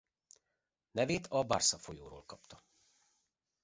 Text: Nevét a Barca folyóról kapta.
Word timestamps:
Nevét 0.91 1.27
a 1.27 1.43
Barca 1.43 1.77
folyóról 1.77 2.23
kapta. 2.25 2.63